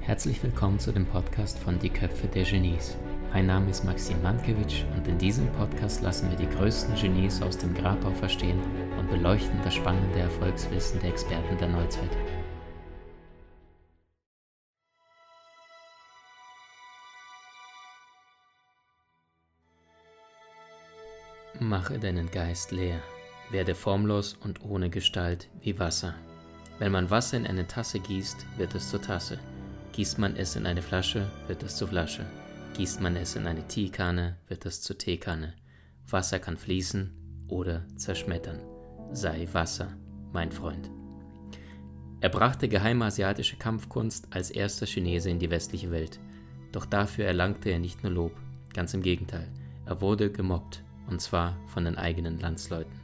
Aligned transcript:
Herzlich 0.00 0.42
willkommen 0.42 0.78
zu 0.78 0.92
dem 0.92 1.06
Podcast 1.06 1.58
von 1.58 1.78
Die 1.78 1.88
Köpfe 1.88 2.26
der 2.26 2.44
Genies. 2.44 2.98
Mein 3.32 3.46
Name 3.46 3.70
ist 3.70 3.86
Maxim 3.86 4.20
Mankiewicz 4.20 4.84
und 4.94 5.08
in 5.08 5.16
diesem 5.16 5.50
Podcast 5.52 6.02
lassen 6.02 6.28
wir 6.28 6.36
die 6.36 6.54
größten 6.54 6.94
Genies 6.94 7.40
aus 7.40 7.56
dem 7.56 7.72
Grabau 7.72 8.10
verstehen 8.10 8.60
und 8.98 9.08
beleuchten 9.08 9.58
das 9.64 9.76
spannende 9.76 10.18
Erfolgswissen 10.18 11.00
der 11.00 11.08
Experten 11.08 11.56
der 11.56 11.68
Neuzeit. 11.68 12.10
Mache 21.58 21.98
deinen 21.98 22.30
Geist 22.30 22.72
leer, 22.72 23.00
werde 23.50 23.74
formlos 23.74 24.34
und 24.34 24.62
ohne 24.62 24.90
Gestalt 24.90 25.48
wie 25.60 25.78
Wasser. 25.78 26.14
Wenn 26.78 26.92
man 26.92 27.10
Wasser 27.10 27.36
in 27.36 27.46
eine 27.46 27.66
Tasse 27.66 27.98
gießt, 27.98 28.46
wird 28.56 28.74
es 28.74 28.90
zur 28.90 29.02
Tasse. 29.02 29.38
Gießt 29.92 30.18
man 30.18 30.36
es 30.36 30.54
in 30.54 30.66
eine 30.66 30.82
Flasche, 30.82 31.30
wird 31.46 31.62
es 31.62 31.76
zur 31.76 31.88
Flasche. 31.88 32.24
Gießt 32.76 33.00
man 33.00 33.16
es 33.16 33.34
in 33.34 33.46
eine 33.46 33.66
Teekanne, 33.66 34.36
wird 34.46 34.64
es 34.66 34.80
zur 34.80 34.96
Teekanne. 34.96 35.54
Wasser 36.08 36.38
kann 36.38 36.56
fließen 36.56 37.46
oder 37.48 37.84
zerschmettern. 37.96 38.60
Sei 39.12 39.48
Wasser, 39.52 39.96
mein 40.32 40.52
Freund. 40.52 40.90
Er 42.20 42.28
brachte 42.28 42.68
geheime 42.68 43.06
asiatische 43.06 43.56
Kampfkunst 43.56 44.28
als 44.30 44.50
erster 44.50 44.86
Chinese 44.86 45.30
in 45.30 45.38
die 45.38 45.50
westliche 45.50 45.90
Welt. 45.90 46.18
Doch 46.72 46.84
dafür 46.84 47.26
erlangte 47.26 47.70
er 47.70 47.78
nicht 47.78 48.02
nur 48.02 48.12
Lob, 48.12 48.32
ganz 48.74 48.92
im 48.94 49.02
Gegenteil, 49.02 49.48
er 49.86 50.00
wurde 50.00 50.30
gemobbt, 50.30 50.82
und 51.08 51.20
zwar 51.20 51.56
von 51.68 51.84
den 51.84 51.96
eigenen 51.96 52.38
Landsleuten. 52.38 52.97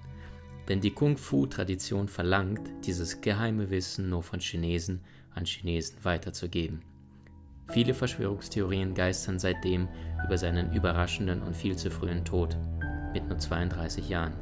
Denn 0.68 0.80
die 0.80 0.92
Kung-Fu-Tradition 0.92 2.08
verlangt, 2.08 2.70
dieses 2.84 3.20
geheime 3.20 3.70
Wissen 3.70 4.08
nur 4.08 4.22
von 4.22 4.40
Chinesen 4.40 5.00
an 5.34 5.44
Chinesen 5.44 5.96
weiterzugeben. 6.02 6.80
Viele 7.68 7.94
Verschwörungstheorien 7.94 8.94
geistern 8.94 9.38
seitdem 9.38 9.88
über 10.24 10.38
seinen 10.38 10.72
überraschenden 10.72 11.42
und 11.42 11.56
viel 11.56 11.76
zu 11.76 11.90
frühen 11.90 12.24
Tod 12.24 12.56
mit 13.12 13.26
nur 13.28 13.38
32 13.38 14.08
Jahren. 14.08 14.34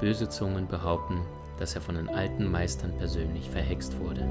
Böse 0.00 0.28
Zungen 0.28 0.68
behaupten, 0.68 1.20
dass 1.58 1.74
er 1.74 1.80
von 1.80 1.96
den 1.96 2.08
alten 2.08 2.50
Meistern 2.50 2.96
persönlich 2.98 3.50
verhext 3.50 3.98
wurde. 3.98 4.28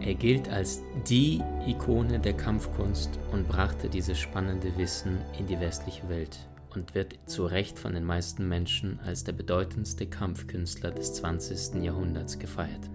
Er 0.00 0.14
gilt 0.14 0.48
als 0.48 0.82
die 1.08 1.40
Ikone 1.66 2.18
der 2.18 2.34
Kampfkunst 2.34 3.18
und 3.32 3.48
brachte 3.48 3.88
dieses 3.88 4.18
spannende 4.18 4.76
Wissen 4.76 5.18
in 5.38 5.46
die 5.46 5.58
westliche 5.58 6.08
Welt 6.08 6.38
und 6.76 6.94
wird 6.94 7.18
zu 7.26 7.46
Recht 7.46 7.78
von 7.78 7.94
den 7.94 8.04
meisten 8.04 8.48
Menschen 8.48 9.00
als 9.04 9.24
der 9.24 9.32
bedeutendste 9.32 10.06
Kampfkünstler 10.06 10.92
des 10.92 11.14
20. 11.14 11.82
Jahrhunderts 11.82 12.38
gefeiert. 12.38 12.90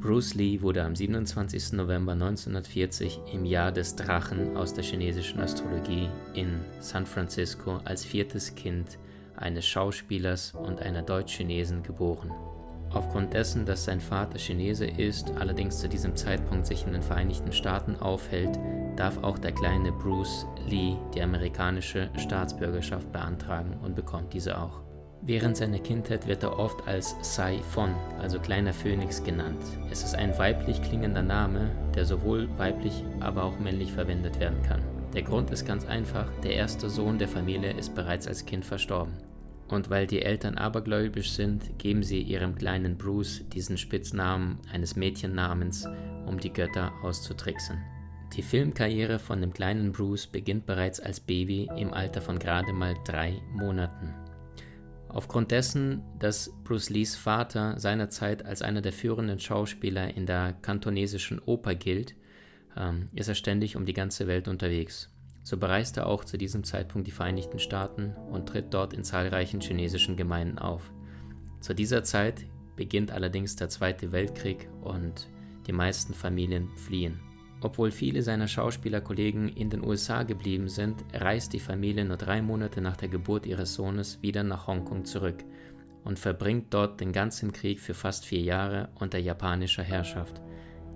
Bruce 0.00 0.34
Lee 0.34 0.62
wurde 0.62 0.84
am 0.84 0.94
27. 0.94 1.72
November 1.72 2.12
1940 2.12 3.18
im 3.32 3.44
Jahr 3.44 3.72
des 3.72 3.96
Drachen 3.96 4.56
aus 4.56 4.72
der 4.72 4.84
chinesischen 4.84 5.40
Astrologie 5.40 6.08
in 6.34 6.60
San 6.80 7.04
Francisco 7.04 7.80
als 7.84 8.04
viertes 8.04 8.54
Kind 8.54 8.98
eines 9.34 9.66
Schauspielers 9.66 10.54
und 10.54 10.80
einer 10.80 11.02
Deutsch-Chinesen 11.02 11.82
geboren. 11.82 12.30
Aufgrund 12.96 13.34
dessen, 13.34 13.66
dass 13.66 13.84
sein 13.84 14.00
Vater 14.00 14.38
Chinese 14.38 14.86
ist, 14.86 15.30
allerdings 15.38 15.80
zu 15.80 15.86
diesem 15.86 16.16
Zeitpunkt 16.16 16.64
sich 16.64 16.86
in 16.86 16.94
den 16.94 17.02
Vereinigten 17.02 17.52
Staaten 17.52 17.94
aufhält, 17.96 18.58
darf 18.96 19.22
auch 19.22 19.38
der 19.38 19.52
kleine 19.52 19.92
Bruce 19.92 20.46
Lee 20.66 20.96
die 21.14 21.20
amerikanische 21.20 22.08
Staatsbürgerschaft 22.16 23.12
beantragen 23.12 23.76
und 23.82 23.94
bekommt 23.94 24.32
diese 24.32 24.58
auch. 24.58 24.80
Während 25.20 25.58
seiner 25.58 25.78
Kindheit 25.78 26.26
wird 26.26 26.42
er 26.42 26.58
oft 26.58 26.88
als 26.88 27.14
Sai 27.20 27.58
Fon, 27.58 27.94
also 28.18 28.38
kleiner 28.38 28.72
Phönix, 28.72 29.22
genannt. 29.22 29.62
Es 29.90 30.02
ist 30.02 30.14
ein 30.14 30.38
weiblich 30.38 30.80
klingender 30.80 31.22
Name, 31.22 31.72
der 31.94 32.06
sowohl 32.06 32.48
weiblich, 32.56 33.04
aber 33.20 33.44
auch 33.44 33.58
männlich 33.58 33.92
verwendet 33.92 34.40
werden 34.40 34.62
kann. 34.62 34.80
Der 35.12 35.22
Grund 35.22 35.50
ist 35.50 35.66
ganz 35.66 35.84
einfach, 35.84 36.30
der 36.42 36.54
erste 36.54 36.88
Sohn 36.88 37.18
der 37.18 37.28
Familie 37.28 37.72
ist 37.72 37.94
bereits 37.94 38.26
als 38.26 38.46
Kind 38.46 38.64
verstorben. 38.64 39.12
Und 39.68 39.90
weil 39.90 40.06
die 40.06 40.22
Eltern 40.22 40.58
abergläubisch 40.58 41.30
sind, 41.30 41.78
geben 41.78 42.02
sie 42.02 42.22
ihrem 42.22 42.54
kleinen 42.54 42.96
Bruce 42.96 43.42
diesen 43.48 43.76
Spitznamen 43.76 44.58
eines 44.72 44.94
Mädchennamens, 44.94 45.88
um 46.26 46.38
die 46.38 46.52
Götter 46.52 46.92
auszutricksen. 47.02 47.82
Die 48.34 48.42
Filmkarriere 48.42 49.18
von 49.18 49.40
dem 49.40 49.52
kleinen 49.52 49.92
Bruce 49.92 50.26
beginnt 50.26 50.66
bereits 50.66 51.00
als 51.00 51.20
Baby 51.20 51.68
im 51.76 51.92
Alter 51.92 52.20
von 52.20 52.38
gerade 52.38 52.72
mal 52.72 52.94
drei 53.04 53.40
Monaten. 53.52 54.14
Aufgrund 55.08 55.50
dessen, 55.50 56.02
dass 56.18 56.52
Bruce 56.64 56.90
Lees 56.90 57.16
Vater 57.16 57.78
seinerzeit 57.78 58.44
als 58.44 58.60
einer 58.62 58.82
der 58.82 58.92
führenden 58.92 59.38
Schauspieler 59.38 60.14
in 60.14 60.26
der 60.26 60.52
kantonesischen 60.52 61.38
Oper 61.38 61.74
gilt, 61.74 62.14
ähm, 62.76 63.08
ist 63.14 63.28
er 63.28 63.34
ständig 63.34 63.76
um 63.76 63.86
die 63.86 63.94
ganze 63.94 64.26
Welt 64.26 64.46
unterwegs. 64.46 65.10
So 65.46 65.56
bereist 65.56 65.96
er 65.96 66.08
auch 66.08 66.24
zu 66.24 66.38
diesem 66.38 66.64
Zeitpunkt 66.64 67.06
die 67.06 67.12
Vereinigten 67.12 67.60
Staaten 67.60 68.16
und 68.32 68.48
tritt 68.48 68.74
dort 68.74 68.92
in 68.92 69.04
zahlreichen 69.04 69.60
chinesischen 69.60 70.16
Gemeinden 70.16 70.58
auf. 70.58 70.92
Zu 71.60 71.72
dieser 71.72 72.02
Zeit 72.02 72.46
beginnt 72.74 73.12
allerdings 73.12 73.54
der 73.54 73.68
Zweite 73.68 74.10
Weltkrieg 74.10 74.68
und 74.80 75.30
die 75.68 75.72
meisten 75.72 76.14
Familien 76.14 76.68
fliehen. 76.76 77.20
Obwohl 77.60 77.92
viele 77.92 78.22
seiner 78.22 78.48
Schauspielerkollegen 78.48 79.48
in 79.48 79.70
den 79.70 79.84
USA 79.84 80.24
geblieben 80.24 80.68
sind, 80.68 81.04
reist 81.14 81.52
die 81.52 81.60
Familie 81.60 82.04
nur 82.04 82.16
drei 82.16 82.42
Monate 82.42 82.80
nach 82.80 82.96
der 82.96 83.08
Geburt 83.08 83.46
ihres 83.46 83.72
Sohnes 83.72 84.20
wieder 84.22 84.42
nach 84.42 84.66
Hongkong 84.66 85.04
zurück 85.04 85.44
und 86.02 86.18
verbringt 86.18 86.74
dort 86.74 87.00
den 87.00 87.12
ganzen 87.12 87.52
Krieg 87.52 87.78
für 87.78 87.94
fast 87.94 88.24
vier 88.24 88.40
Jahre 88.40 88.88
unter 88.98 89.18
japanischer 89.18 89.84
Herrschaft. 89.84 90.42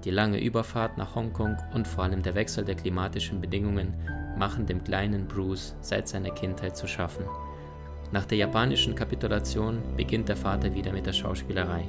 Die 0.04 0.10
lange 0.10 0.42
Überfahrt 0.42 0.98
nach 0.98 1.14
Hongkong 1.14 1.56
und 1.72 1.86
vor 1.86 2.02
allem 2.02 2.24
der 2.24 2.34
Wechsel 2.34 2.64
der 2.64 2.74
klimatischen 2.74 3.40
Bedingungen 3.40 3.94
machen 4.40 4.64
dem 4.64 4.82
kleinen 4.82 5.28
Bruce 5.28 5.76
seit 5.82 6.08
seiner 6.08 6.30
Kindheit 6.30 6.74
zu 6.74 6.88
schaffen. 6.88 7.26
Nach 8.10 8.24
der 8.24 8.38
japanischen 8.38 8.94
Kapitulation 8.94 9.82
beginnt 9.98 10.30
der 10.30 10.36
Vater 10.36 10.74
wieder 10.74 10.92
mit 10.92 11.04
der 11.04 11.12
Schauspielerei 11.12 11.84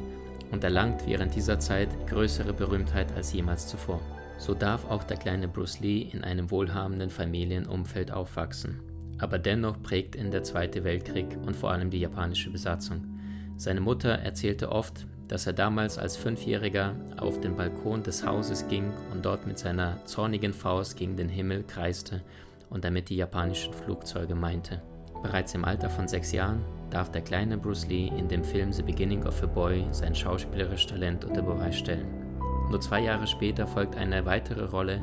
und 0.52 0.64
erlangt 0.64 1.08
während 1.08 1.34
dieser 1.34 1.60
Zeit 1.60 1.90
größere 2.08 2.52
Berühmtheit 2.52 3.12
als 3.16 3.32
jemals 3.32 3.68
zuvor. 3.68 4.02
So 4.38 4.54
darf 4.54 4.84
auch 4.90 5.04
der 5.06 5.16
kleine 5.16 5.48
Bruce 5.48 5.80
Lee 5.80 6.10
in 6.12 6.26
einem 6.26 6.52
wohlhabenden 6.52 7.10
Familienumfeld 7.10 8.12
aufwachsen. 8.12 8.82
Aber 9.18 9.40
dennoch 9.40 9.82
prägt 9.82 10.16
ihn 10.16 10.30
der 10.30 10.44
Zweite 10.44 10.84
Weltkrieg 10.84 11.38
und 11.46 11.56
vor 11.56 11.72
allem 11.72 11.90
die 11.90 12.00
japanische 12.02 12.50
Besatzung. 12.50 13.06
Seine 13.56 13.80
Mutter 13.80 14.10
erzählte 14.10 14.72
oft, 14.72 15.08
dass 15.31 15.47
er 15.47 15.53
damals 15.53 15.97
als 15.97 16.18
Fünfjähriger 16.18 16.94
auf 17.16 17.40
den 17.40 17.56
Balkon 17.56 18.03
des 18.03 18.25
Hauses 18.25 18.68
ging 18.68 18.92
und 19.14 19.25
dort 19.25 19.47
mit 19.47 19.58
seiner 19.58 19.96
zornigen 20.03 20.53
Faust 20.53 20.97
gegen 20.97 21.16
den 21.16 21.30
Himmel 21.30 21.64
kreiste 21.64 22.22
und 22.69 22.84
damit 22.84 23.08
die 23.08 23.16
japanischen 23.16 23.74
Flugzeuge 23.74 24.36
meinte. 24.36 24.81
Bereits 25.24 25.56
im 25.56 25.64
Alter 25.64 25.90
von 25.90 26.09
sechs 26.09 26.34
Jahren 26.34 26.66
darf 26.90 27.12
der 27.12 27.22
kleine 27.22 27.58
Bruce 27.58 27.88
Lee 27.88 28.12
in 28.18 28.28
dem 28.28 28.44
Film 28.44 28.74
The 28.74 28.84
Beginning 28.84 29.25
of 29.25 29.41
a 29.41 29.46
Boy 29.46 29.86
sein 29.91 30.14
schauspielerisches 30.14 30.88
Talent 30.88 31.24
unter 31.24 31.41
Beweis 31.41 31.78
stellen. 31.78 32.08
Nur 32.70 32.81
zwei 32.81 33.00
Jahre 33.00 33.25
später 33.25 33.66
folgt 33.66 33.96
eine 33.96 34.25
weitere 34.25 34.66
Rolle, 34.66 35.02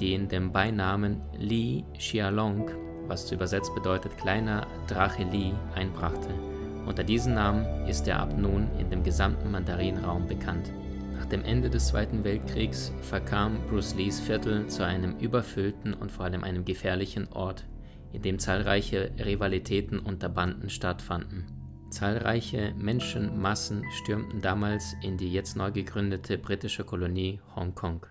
die 0.00 0.14
in 0.14 0.26
dem 0.26 0.50
Beinamen 0.50 1.20
Li 1.38 1.84
Xiaolong, 1.96 2.68
was 3.06 3.26
zu 3.28 3.36
übersetzt 3.36 3.72
bedeutet 3.76 4.18
kleiner 4.18 4.66
Drache 4.88 5.22
Li, 5.22 5.54
einbrachte. 5.76 6.51
Unter 6.86 7.04
diesem 7.04 7.34
Namen 7.34 7.86
ist 7.86 8.08
er 8.08 8.18
ab 8.18 8.36
nun 8.36 8.68
in 8.78 8.90
dem 8.90 9.02
gesamten 9.02 9.50
Mandarinraum 9.50 10.26
bekannt. 10.26 10.72
Nach 11.16 11.26
dem 11.26 11.44
Ende 11.44 11.70
des 11.70 11.88
Zweiten 11.88 12.24
Weltkriegs 12.24 12.92
verkam 13.02 13.58
Bruce 13.68 13.94
Lees 13.94 14.18
Viertel 14.18 14.66
zu 14.66 14.84
einem 14.84 15.16
überfüllten 15.18 15.94
und 15.94 16.10
vor 16.10 16.24
allem 16.24 16.42
einem 16.42 16.64
gefährlichen 16.64 17.28
Ort, 17.32 17.64
in 18.12 18.22
dem 18.22 18.38
zahlreiche 18.38 19.12
Rivalitäten 19.24 20.00
unter 20.00 20.28
Banden 20.28 20.68
stattfanden. 20.68 21.46
Zahlreiche 21.90 22.74
Menschenmassen 22.76 23.84
stürmten 23.90 24.40
damals 24.40 24.96
in 25.02 25.16
die 25.16 25.32
jetzt 25.32 25.56
neu 25.56 25.70
gegründete 25.70 26.38
britische 26.38 26.84
Kolonie 26.84 27.40
Hongkong. 27.54 28.06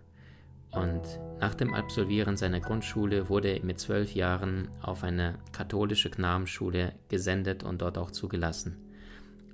Und 0.71 1.01
nach 1.39 1.53
dem 1.53 1.73
Absolvieren 1.73 2.37
seiner 2.37 2.59
Grundschule 2.59 3.29
wurde 3.29 3.49
er 3.49 3.65
mit 3.65 3.79
zwölf 3.79 4.15
Jahren 4.15 4.69
auf 4.81 5.03
eine 5.03 5.39
katholische 5.51 6.09
Knabenschule 6.09 6.93
gesendet 7.09 7.63
und 7.63 7.81
dort 7.81 7.97
auch 7.97 8.11
zugelassen. 8.11 8.77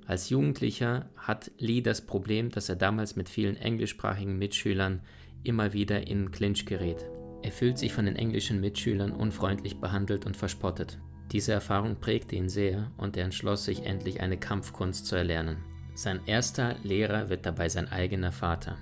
Als 0.06 0.30
Jugendlicher 0.30 1.10
hat 1.18 1.52
Lee 1.58 1.82
das 1.82 2.02
Problem, 2.02 2.50
dass 2.50 2.70
er 2.70 2.76
damals 2.76 3.16
mit 3.16 3.30
vielen 3.30 3.58
englischsprachigen 3.58 4.38
Mitschülern 4.38 5.02
immer 5.44 5.74
wieder 5.74 6.08
in 6.08 6.32
Clinch 6.32 6.66
gerät. 6.66 7.06
Er 7.42 7.52
fühlt 7.52 7.78
sich 7.78 7.94
von 7.94 8.06
den 8.06 8.16
englischen 8.16 8.62
Mitschülern 8.62 9.12
unfreundlich 9.12 9.80
behandelt 9.80 10.26
und 10.26 10.38
verspottet. 10.38 10.98
Diese 11.32 11.52
Erfahrung 11.52 12.00
prägte 12.00 12.36
ihn 12.36 12.48
sehr 12.48 12.92
und 12.98 13.18
er 13.18 13.26
entschloss 13.26 13.66
sich 13.66 13.86
endlich 13.86 14.22
eine 14.22 14.38
Kampfkunst 14.38 15.08
zu 15.08 15.16
erlernen. 15.16 15.58
Sein 15.94 16.22
erster 16.26 16.76
Lehrer 16.84 17.30
wird 17.30 17.46
dabei 17.46 17.70
sein 17.70 17.90
eigener 17.90 18.32
Vater. 18.32 18.78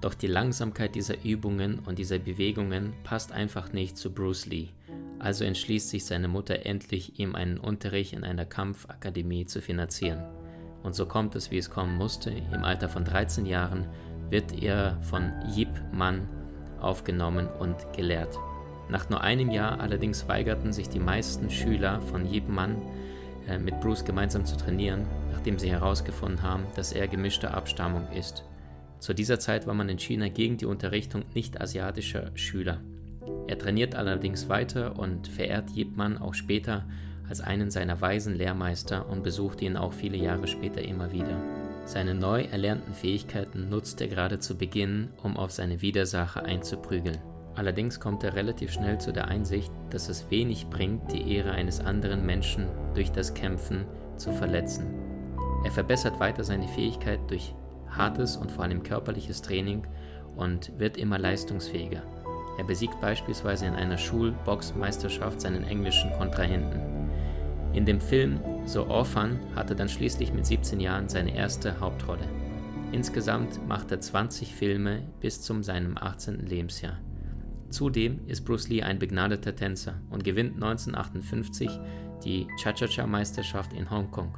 Doch 0.00 0.14
die 0.14 0.28
Langsamkeit 0.28 0.94
dieser 0.94 1.24
Übungen 1.24 1.80
und 1.80 1.98
dieser 1.98 2.18
Bewegungen 2.18 2.92
passt 3.02 3.32
einfach 3.32 3.72
nicht 3.72 3.96
zu 3.96 4.12
Bruce 4.12 4.46
Lee, 4.46 4.68
also 5.18 5.44
entschließt 5.44 5.88
sich 5.88 6.04
seine 6.04 6.28
Mutter 6.28 6.64
endlich, 6.64 7.18
ihm 7.18 7.34
einen 7.34 7.58
Unterricht 7.58 8.12
in 8.12 8.22
einer 8.22 8.44
Kampfakademie 8.44 9.46
zu 9.46 9.60
finanzieren. 9.60 10.22
Und 10.84 10.94
so 10.94 11.06
kommt 11.06 11.34
es, 11.34 11.50
wie 11.50 11.58
es 11.58 11.70
kommen 11.70 11.96
musste. 11.96 12.30
Im 12.30 12.62
Alter 12.62 12.88
von 12.88 13.04
13 13.04 13.46
Jahren 13.46 13.88
wird 14.30 14.62
er 14.62 14.96
von 15.02 15.32
Yip 15.54 15.68
Man 15.92 16.28
aufgenommen 16.80 17.48
und 17.58 17.76
gelehrt. 17.92 18.38
Nach 18.88 19.10
nur 19.10 19.20
einem 19.20 19.50
Jahr 19.50 19.80
allerdings 19.80 20.28
weigerten 20.28 20.72
sich 20.72 20.88
die 20.88 21.00
meisten 21.00 21.50
Schüler 21.50 22.00
von 22.00 22.24
Yip 22.24 22.48
Man 22.48 22.80
äh, 23.48 23.58
mit 23.58 23.80
Bruce 23.80 24.04
gemeinsam 24.04 24.46
zu 24.46 24.56
trainieren, 24.56 25.06
nachdem 25.32 25.58
sie 25.58 25.70
herausgefunden 25.70 26.42
haben, 26.42 26.64
dass 26.76 26.92
er 26.92 27.08
gemischter 27.08 27.52
Abstammung 27.54 28.06
ist. 28.12 28.44
Zu 28.98 29.14
dieser 29.14 29.38
Zeit 29.38 29.66
war 29.66 29.74
man 29.74 29.88
in 29.88 29.98
China 29.98 30.28
gegen 30.28 30.56
die 30.56 30.66
Unterrichtung 30.66 31.24
nicht-asiatischer 31.34 32.30
Schüler. 32.34 32.80
Er 33.46 33.58
trainiert 33.58 33.94
allerdings 33.94 34.48
weiter 34.48 34.98
und 34.98 35.28
verehrt 35.28 35.70
Yip 35.70 35.96
Man 35.96 36.18
auch 36.18 36.34
später 36.34 36.84
als 37.28 37.40
einen 37.40 37.70
seiner 37.70 38.00
weisen 38.00 38.34
Lehrmeister 38.34 39.08
und 39.08 39.22
besuchte 39.22 39.64
ihn 39.64 39.76
auch 39.76 39.92
viele 39.92 40.16
Jahre 40.16 40.46
später 40.46 40.82
immer 40.82 41.12
wieder. 41.12 41.36
Seine 41.84 42.14
neu 42.14 42.42
erlernten 42.42 42.92
Fähigkeiten 42.92 43.70
nutzt 43.70 44.00
er 44.00 44.08
gerade 44.08 44.38
zu 44.38 44.58
Beginn, 44.58 45.08
um 45.22 45.36
auf 45.36 45.50
seine 45.52 45.80
Widersacher 45.80 46.44
einzuprügeln. 46.44 47.18
Allerdings 47.54 47.98
kommt 47.98 48.22
er 48.22 48.34
relativ 48.34 48.72
schnell 48.72 48.98
zu 48.98 49.12
der 49.12 49.28
Einsicht, 49.28 49.72
dass 49.90 50.08
es 50.08 50.30
wenig 50.30 50.66
bringt, 50.68 51.10
die 51.12 51.34
Ehre 51.34 51.52
eines 51.52 51.80
anderen 51.80 52.24
Menschen 52.24 52.66
durch 52.94 53.10
das 53.10 53.34
Kämpfen 53.34 53.84
zu 54.16 54.32
verletzen. 54.32 54.86
Er 55.64 55.72
verbessert 55.72 56.20
weiter 56.20 56.44
seine 56.44 56.68
Fähigkeit 56.68 57.18
durch 57.28 57.54
hartes 57.90 58.36
und 58.36 58.50
vor 58.50 58.64
allem 58.64 58.82
körperliches 58.82 59.42
Training 59.42 59.86
und 60.36 60.72
wird 60.78 60.96
immer 60.96 61.18
leistungsfähiger. 61.18 62.02
Er 62.58 62.64
besiegt 62.64 63.00
beispielsweise 63.00 63.66
in 63.66 63.74
einer 63.74 63.98
Schulboxmeisterschaft 63.98 65.40
seinen 65.40 65.64
englischen 65.64 66.12
Kontrahenten. 66.12 66.80
In 67.72 67.84
dem 67.84 68.00
Film 68.00 68.40
The 68.64 68.80
Orphan 68.80 69.38
hat 69.54 69.70
er 69.70 69.76
dann 69.76 69.88
schließlich 69.88 70.32
mit 70.32 70.46
17 70.46 70.80
Jahren 70.80 71.08
seine 71.08 71.36
erste 71.36 71.78
Hauptrolle. 71.78 72.26
Insgesamt 72.90 73.66
macht 73.68 73.90
er 73.92 74.00
20 74.00 74.54
Filme 74.54 75.02
bis 75.20 75.42
zu 75.42 75.62
seinem 75.62 75.96
18. 75.98 76.46
Lebensjahr. 76.46 76.98
Zudem 77.68 78.26
ist 78.26 78.46
Bruce 78.46 78.68
Lee 78.68 78.82
ein 78.82 78.98
begnadeter 78.98 79.54
Tänzer 79.54 80.00
und 80.10 80.24
gewinnt 80.24 80.54
1958 80.54 81.70
die 82.24 82.48
Cha-Cha-Cha-Meisterschaft 82.60 83.74
in 83.74 83.90
Hongkong. 83.90 84.34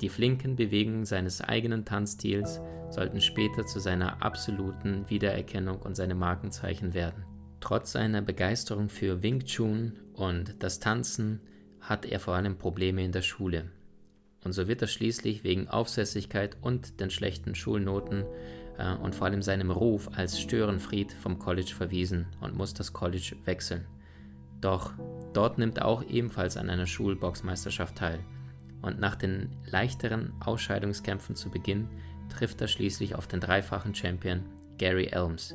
Die 0.00 0.08
flinken 0.08 0.56
Bewegungen 0.56 1.04
seines 1.04 1.40
eigenen 1.42 1.84
Tanzstils 1.84 2.60
sollten 2.88 3.20
später 3.20 3.66
zu 3.66 3.80
seiner 3.80 4.22
absoluten 4.22 5.08
Wiedererkennung 5.08 5.80
und 5.80 5.94
seinem 5.94 6.18
Markenzeichen 6.18 6.94
werden. 6.94 7.24
Trotz 7.60 7.92
seiner 7.92 8.22
Begeisterung 8.22 8.88
für 8.88 9.22
Wing 9.22 9.44
Chun 9.44 9.92
und 10.14 10.62
das 10.62 10.80
Tanzen 10.80 11.40
hat 11.80 12.06
er 12.06 12.18
vor 12.18 12.34
allem 12.34 12.56
Probleme 12.56 13.04
in 13.04 13.12
der 13.12 13.22
Schule. 13.22 13.70
Und 14.42 14.52
so 14.52 14.68
wird 14.68 14.80
er 14.80 14.88
schließlich 14.88 15.44
wegen 15.44 15.68
Aufsässigkeit 15.68 16.56
und 16.62 17.00
den 17.00 17.10
schlechten 17.10 17.54
Schulnoten 17.54 18.24
äh, 18.78 18.94
und 18.94 19.14
vor 19.14 19.26
allem 19.26 19.42
seinem 19.42 19.70
Ruf 19.70 20.08
als 20.16 20.40
Störenfried 20.40 21.12
vom 21.12 21.38
College 21.38 21.72
verwiesen 21.76 22.26
und 22.40 22.56
muss 22.56 22.72
das 22.72 22.94
College 22.94 23.36
wechseln. 23.44 23.84
Doch 24.62 24.92
dort 25.34 25.58
nimmt 25.58 25.78
er 25.78 25.86
auch 25.86 26.02
ebenfalls 26.02 26.56
an 26.56 26.70
einer 26.70 26.86
Schulboxmeisterschaft 26.86 27.96
teil. 27.96 28.20
Und 28.82 28.98
nach 28.98 29.16
den 29.16 29.50
leichteren 29.66 30.32
Ausscheidungskämpfen 30.40 31.36
zu 31.36 31.50
Beginn 31.50 31.88
trifft 32.28 32.60
er 32.60 32.68
schließlich 32.68 33.14
auf 33.14 33.26
den 33.26 33.40
dreifachen 33.40 33.94
Champion 33.94 34.42
Gary 34.78 35.06
Elms, 35.06 35.54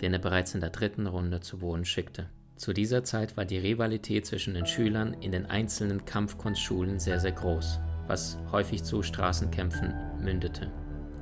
den 0.00 0.12
er 0.12 0.18
bereits 0.18 0.54
in 0.54 0.60
der 0.60 0.70
dritten 0.70 1.06
Runde 1.06 1.40
zu 1.40 1.58
Boden 1.58 1.84
schickte. 1.84 2.28
Zu 2.56 2.72
dieser 2.72 3.04
Zeit 3.04 3.36
war 3.36 3.44
die 3.44 3.58
Rivalität 3.58 4.26
zwischen 4.26 4.54
den 4.54 4.66
Schülern 4.66 5.14
in 5.20 5.32
den 5.32 5.46
einzelnen 5.46 6.04
Kampfkunstschulen 6.04 6.98
sehr, 6.98 7.20
sehr 7.20 7.32
groß, 7.32 7.80
was 8.06 8.38
häufig 8.50 8.82
zu 8.82 9.02
Straßenkämpfen 9.02 9.94
mündete. 10.20 10.70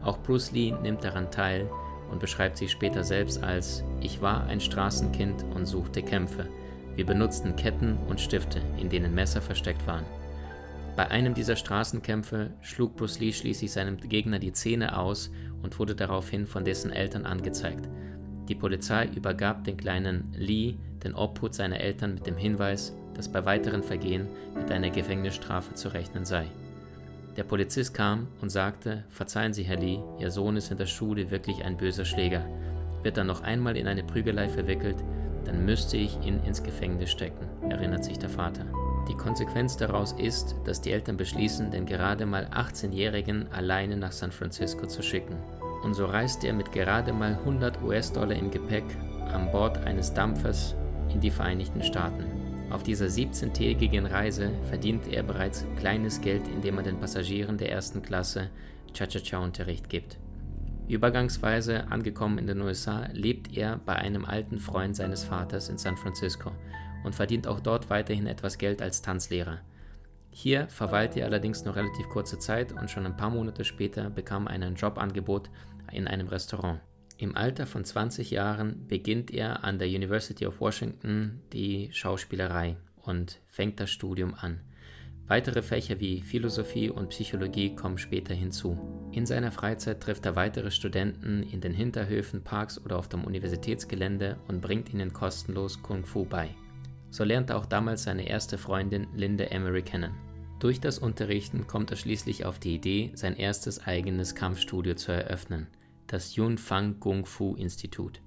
Auch 0.03 0.19
Bruce 0.23 0.53
Lee 0.53 0.73
nimmt 0.83 1.03
daran 1.03 1.31
teil 1.31 1.69
und 2.11 2.21
beschreibt 2.21 2.57
sich 2.57 2.71
später 2.71 3.03
selbst 3.03 3.43
als 3.43 3.83
Ich 4.01 4.21
war 4.21 4.45
ein 4.45 4.61
Straßenkind 4.61 5.45
und 5.55 5.67
suchte 5.67 6.03
Kämpfe. 6.03 6.49
Wir 6.95 7.07
benutzten 7.07 7.57
Ketten 7.57 7.97
und 8.09 8.21
Stifte, 8.21 8.61
in 8.79 8.89
denen 8.89 9.15
Messer 9.15 9.43
versteckt 9.43 9.85
waren. 9.87 10.05
Bei 10.97 11.11
einem 11.11 11.35
dieser 11.35 11.57
Straßenkämpfe 11.57 12.51
schlug 12.61 12.97
Bruce 12.97 13.19
Lee 13.19 13.33
schließlich 13.33 13.73
seinem 13.73 13.97
Gegner 13.97 14.39
die 14.39 14.53
Zähne 14.53 14.97
aus 14.97 15.31
und 15.63 15.79
wurde 15.79 15.95
daraufhin 15.97 16.47
von 16.47 16.65
dessen 16.65 16.93
Eltern 16.93 17.27
angezeigt. 17.27 17.89
Die 18.49 18.55
Polizei 18.55 19.07
übergab 19.07 19.65
den 19.65 19.77
kleinen 19.77 20.33
Lee 20.37 20.77
den 21.05 21.15
Obhut 21.15 21.55
seiner 21.55 21.81
Eltern 21.81 22.15
mit 22.15 22.27
dem 22.27 22.37
Hinweis, 22.37 22.97
dass 23.15 23.31
bei 23.31 23.45
weiteren 23.45 23.83
Vergehen 23.83 24.27
mit 24.57 24.71
einer 24.71 24.91
Gefängnisstrafe 24.91 25.75
zu 25.75 25.93
rechnen 25.93 26.25
sei. 26.25 26.47
Der 27.37 27.45
Polizist 27.45 27.95
kam 27.95 28.29
und 28.41 28.51
sagte, 28.51 29.05
verzeihen 29.11 29.53
Sie, 29.53 29.65
Herr 29.65 29.79
Lee, 29.79 30.01
Ihr 30.19 30.31
Sohn 30.31 30.57
ist 30.57 30.71
in 30.71 30.79
der 30.79 30.87
Schule 30.87 31.31
wirklich 31.31 31.65
ein 31.65 31.77
böser 31.77 32.05
Schläger. 32.05 32.47
Wird 33.03 33.19
er 33.19 33.25
noch 33.25 33.43
einmal 33.43 33.77
in 33.77 33.87
eine 33.87 34.05
Prügelei 34.05 34.49
verwickelt, 34.49 34.97
dann 35.45 35.65
müsste 35.65 35.97
ich 35.97 36.19
ihn 36.25 36.43
ins 36.45 36.63
Gefängnis 36.63 37.11
stecken, 37.11 37.47
erinnert 37.71 38.05
sich 38.05 38.19
der 38.19 38.31
Vater. 38.31 38.65
Die 39.09 39.15
Konsequenz 39.15 39.77
daraus 39.77 40.13
ist, 40.13 40.57
dass 40.65 40.81
die 40.81 40.93
Eltern 40.93 41.17
beschließen, 41.17 41.71
den 41.71 41.85
gerade 41.85 42.25
mal 42.25 42.47
18-Jährigen 42.47 43.53
alleine 43.53 43.97
nach 43.97 44.13
San 44.13 44.33
Francisco 44.33 44.87
zu 44.87 45.03
schicken. 45.03 45.37
Und 45.83 45.93
so 45.93 46.07
reist 46.07 46.43
er 46.45 46.55
mit 46.55 46.73
gerade 46.73 47.13
mal 47.13 47.35
100 47.35 47.83
US-Dollar 47.83 48.35
im 48.35 48.51
Gepäck 48.51 48.85
an 49.31 49.51
Bord 49.51 49.77
eines 49.85 50.15
Dampfers 50.15 50.75
in 51.13 51.21
die 51.21 51.31
Vereinigten 51.31 51.83
Staaten. 51.83 52.25
Auf 52.71 52.83
dieser 52.83 53.07
17-tägigen 53.07 54.07
Reise 54.07 54.51
verdient 54.69 55.07
er 55.13 55.23
bereits 55.23 55.67
kleines 55.77 56.23
Geld, 56.23 56.49
indem 56.49 56.79
er 56.79 56.85
den 56.85 56.99
Passagieren 56.99 57.59
der 57.59 57.71
ersten 57.71 58.01
Klasse 58.01 58.49
Cha-Cha-Cha-Unterricht 58.95 59.91
gibt. 59.91 60.19
Übergangsweise 60.89 61.89
angekommen 61.91 62.39
in 62.39 62.47
den 62.47 62.63
USA 62.63 63.07
lebt 63.13 63.55
er 63.57 63.79
bei 63.85 63.97
einem 63.97 64.25
alten 64.25 64.59
Freund 64.59 64.97
seines 64.97 65.25
Vaters 65.25 65.69
in 65.69 65.77
San 65.77 65.97
Francisco 65.97 66.53
und 67.05 67.15
verdient 67.15 67.47
auch 67.47 67.61
dort 67.61 67.91
weiterhin 67.91 68.27
etwas 68.27 68.59
Geld 68.59 68.83
als 68.83 69.03
Tanzlehrer. 69.03 69.61
Hier 70.31 70.67
verweilte 70.67 71.21
er 71.21 71.27
allerdings 71.27 71.65
nur 71.65 71.77
relativ 71.77 72.09
kurze 72.09 72.41
Zeit 72.41 72.73
und 72.73 72.91
schon 72.91 73.07
ein 73.07 73.17
paar 73.17 73.31
Monate 73.31 73.65
später 73.65 74.11
bekam 74.11 74.49
er 74.49 74.55
ein 74.55 74.75
Jobangebot 74.75 75.49
in 75.93 76.09
einem 76.09 76.27
Restaurant. 76.27 76.81
Im 77.19 77.37
Alter 77.37 77.67
von 77.67 77.85
20 77.85 78.33
Jahren 78.33 78.89
beginnt 78.89 79.31
er 79.31 79.63
an 79.63 79.79
der 79.79 79.87
University 79.87 80.45
of 80.47 80.61
Washington 80.61 81.41
die 81.53 81.91
Schauspielerei 81.93 82.77
und 82.97 83.41
fängt 83.47 83.79
das 83.79 83.91
Studium 83.91 84.35
an. 84.35 84.61
Weitere 85.27 85.63
Fächer 85.63 86.01
wie 86.01 86.21
Philosophie 86.21 86.91
und 86.91 87.11
Psychologie 87.11 87.75
kommen 87.75 87.97
später 87.97 88.35
hinzu. 88.35 88.77
In 89.13 89.25
seiner 89.25 89.53
Freizeit 89.53 90.03
trifft 90.03 90.27
er 90.27 90.37
weitere 90.37 90.71
Studenten 90.71 91.45
in 91.45 91.61
den 91.61 91.73
Hinterhöfen, 91.73 92.43
Parks 92.43 92.85
oder 92.85 92.99
auf 92.99 93.09
dem 93.09 93.25
Universitätsgelände 93.25 94.37
und 94.49 94.61
bringt 94.61 94.93
ihnen 94.93 95.13
kostenlos 95.13 95.81
Kung 95.81 96.05
Fu 96.05 96.25
bei. 96.25 96.51
So 97.15 97.23
lernt 97.23 97.51
er 97.51 97.59
auch 97.59 97.67
damals 97.67 98.03
seine 98.03 98.27
erste 98.27 98.59
Freundin 98.59 99.07
Linda 99.15 99.45
Emery 99.45 99.83
kennen. 99.83 100.15
Durch 100.59 100.81
das 100.81 100.99
Unterrichten 100.99 101.69
kommt 101.69 101.93
er 101.93 101.97
schließlich 101.97 102.45
auf 102.45 102.59
die 102.59 102.75
Idee, 102.75 103.13
sein 103.15 103.37
erstes 103.37 103.87
eigenes 103.87 104.35
Kampfstudio 104.35 104.97
zu 104.97 105.13
eröffnen, 105.13 105.69
das 106.09 106.35
Yun 106.35 106.59
Fang 106.59 106.99
Kung 106.99 107.25
Fu 107.25 107.55
Institut. 107.55 108.21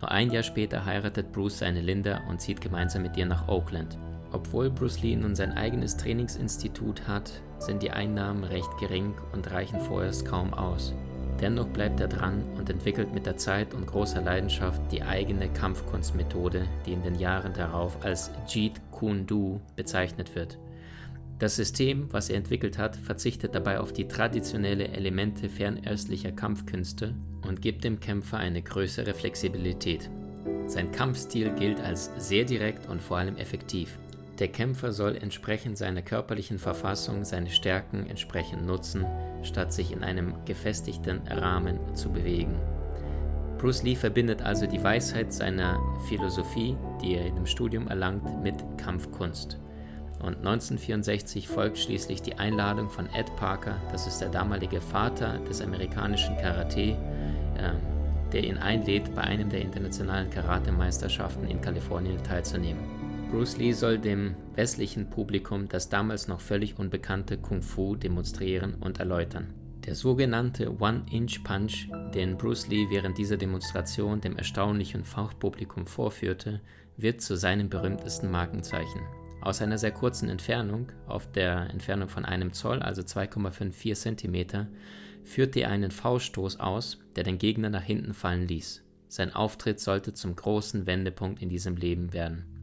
Nur 0.00 0.10
ein 0.10 0.32
Jahr 0.32 0.42
später 0.42 0.84
heiratet 0.84 1.30
Bruce 1.30 1.60
seine 1.60 1.80
Linda 1.80 2.22
und 2.28 2.40
zieht 2.40 2.60
gemeinsam 2.60 3.02
mit 3.02 3.16
ihr 3.16 3.26
nach 3.26 3.46
Oakland. 3.46 3.96
Obwohl 4.32 4.68
Bruce 4.68 5.00
Lee 5.00 5.14
nun 5.14 5.36
sein 5.36 5.52
eigenes 5.52 5.96
Trainingsinstitut 5.96 7.06
hat, 7.06 7.40
sind 7.60 7.84
die 7.84 7.92
Einnahmen 7.92 8.42
recht 8.42 8.78
gering 8.80 9.14
und 9.32 9.48
reichen 9.52 9.78
vorerst 9.78 10.26
kaum 10.26 10.52
aus. 10.52 10.92
Dennoch 11.44 11.68
bleibt 11.68 12.00
er 12.00 12.08
dran 12.08 12.42
und 12.56 12.70
entwickelt 12.70 13.12
mit 13.12 13.26
der 13.26 13.36
Zeit 13.36 13.74
und 13.74 13.86
großer 13.86 14.22
Leidenschaft 14.22 14.80
die 14.90 15.02
eigene 15.02 15.52
Kampfkunstmethode, 15.52 16.66
die 16.86 16.94
in 16.94 17.02
den 17.02 17.16
Jahren 17.16 17.52
darauf 17.52 18.02
als 18.02 18.30
Jeet 18.48 18.80
Kune 18.90 19.24
Do 19.24 19.60
bezeichnet 19.76 20.34
wird. 20.34 20.58
Das 21.38 21.56
System, 21.56 22.10
was 22.10 22.30
er 22.30 22.38
entwickelt 22.38 22.78
hat, 22.78 22.96
verzichtet 22.96 23.54
dabei 23.54 23.78
auf 23.78 23.92
die 23.92 24.08
traditionellen 24.08 24.94
Elemente 24.94 25.50
fernöstlicher 25.50 26.32
Kampfkünste 26.32 27.14
und 27.46 27.60
gibt 27.60 27.84
dem 27.84 28.00
Kämpfer 28.00 28.38
eine 28.38 28.62
größere 28.62 29.12
Flexibilität. 29.12 30.08
Sein 30.64 30.92
Kampfstil 30.92 31.50
gilt 31.50 31.78
als 31.78 32.10
sehr 32.16 32.46
direkt 32.46 32.88
und 32.88 33.02
vor 33.02 33.18
allem 33.18 33.36
effektiv. 33.36 33.98
Der 34.38 34.48
Kämpfer 34.48 34.92
soll 34.92 35.16
entsprechend 35.16 35.78
seiner 35.78 36.02
körperlichen 36.02 36.58
Verfassung 36.58 37.24
seine 37.24 37.50
Stärken 37.50 38.06
entsprechend 38.08 38.66
nutzen, 38.66 39.06
statt 39.42 39.72
sich 39.72 39.92
in 39.92 40.02
einem 40.02 40.34
gefestigten 40.44 41.20
Rahmen 41.28 41.78
zu 41.94 42.10
bewegen. 42.10 42.58
Bruce 43.58 43.84
Lee 43.84 43.94
verbindet 43.94 44.42
also 44.42 44.66
die 44.66 44.82
Weisheit 44.82 45.32
seiner 45.32 45.80
Philosophie, 46.08 46.76
die 47.00 47.14
er 47.14 47.30
dem 47.30 47.46
Studium 47.46 47.86
erlangt, 47.86 48.42
mit 48.42 48.56
Kampfkunst. 48.76 49.58
Und 50.18 50.38
1964 50.38 51.46
folgt 51.48 51.78
schließlich 51.78 52.20
die 52.20 52.34
Einladung 52.34 52.90
von 52.90 53.08
Ed 53.14 53.34
Parker, 53.36 53.76
das 53.92 54.06
ist 54.06 54.20
der 54.20 54.30
damalige 54.30 54.80
Vater 54.80 55.38
des 55.48 55.60
amerikanischen 55.60 56.36
Karate, 56.38 56.80
äh, 56.80 56.96
der 58.32 58.42
ihn 58.42 58.58
einlädt, 58.58 59.14
bei 59.14 59.22
einem 59.22 59.48
der 59.48 59.60
internationalen 59.60 60.28
Karatemeisterschaften 60.30 61.46
in 61.46 61.60
Kalifornien 61.60 62.22
teilzunehmen. 62.24 63.03
Bruce 63.34 63.56
Lee 63.56 63.72
soll 63.72 63.98
dem 63.98 64.36
westlichen 64.54 65.10
Publikum 65.10 65.68
das 65.68 65.88
damals 65.88 66.28
noch 66.28 66.40
völlig 66.40 66.78
unbekannte 66.78 67.36
Kung 67.36 67.62
Fu 67.62 67.96
demonstrieren 67.96 68.74
und 68.74 69.00
erläutern. 69.00 69.52
Der 69.84 69.96
sogenannte 69.96 70.80
One-Inch-Punch, 70.80 71.88
den 72.14 72.38
Bruce 72.38 72.68
Lee 72.68 72.86
während 72.90 73.18
dieser 73.18 73.36
Demonstration 73.36 74.20
dem 74.20 74.36
erstaunlichen 74.36 75.04
Fachpublikum 75.04 75.88
vorführte, 75.88 76.60
wird 76.96 77.22
zu 77.22 77.36
seinem 77.36 77.68
berühmtesten 77.68 78.30
Markenzeichen. 78.30 79.00
Aus 79.40 79.60
einer 79.60 79.78
sehr 79.78 79.90
kurzen 79.90 80.28
Entfernung, 80.28 80.92
auf 81.08 81.28
der 81.32 81.68
Entfernung 81.70 82.08
von 82.08 82.24
einem 82.24 82.52
Zoll, 82.52 82.78
also 82.82 83.02
2,54 83.02 84.16
cm, 84.16 84.68
führte 85.24 85.58
er 85.58 85.70
einen 85.70 85.90
V-Stoß 85.90 86.60
aus, 86.60 87.00
der 87.16 87.24
den 87.24 87.38
Gegner 87.38 87.68
nach 87.68 87.82
hinten 87.82 88.14
fallen 88.14 88.46
ließ. 88.46 88.84
Sein 89.08 89.34
Auftritt 89.34 89.80
sollte 89.80 90.12
zum 90.14 90.36
großen 90.36 90.86
Wendepunkt 90.86 91.42
in 91.42 91.48
diesem 91.48 91.74
Leben 91.74 92.12
werden. 92.12 92.53